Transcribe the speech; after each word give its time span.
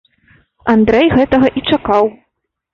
Андрэй 0.73 1.05
гэтага 1.15 1.53
і 1.59 1.65
чакаў. 1.73 2.13